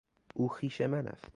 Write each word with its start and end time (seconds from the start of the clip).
او 0.35 0.47
خویش 0.49 0.81
من 0.81 1.07
است 1.07 1.25